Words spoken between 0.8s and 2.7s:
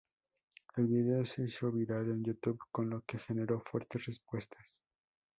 vídeo se hizo viral en YouTube,